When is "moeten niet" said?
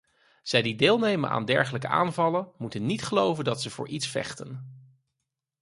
2.57-3.03